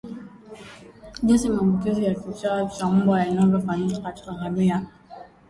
Jinsi 1.23 1.49
maambukizi 1.49 2.05
ya 2.05 2.13
kichaa 2.15 2.65
cha 2.65 2.87
mbwa 2.87 3.21
yanavyofanyika 3.25 4.01
katika 4.01 4.33
ngamia 4.33 4.85